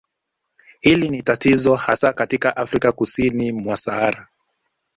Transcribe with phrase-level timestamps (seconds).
[0.79, 4.27] Hili ni tatizo hasa katika Afrika kusini mwa Sahara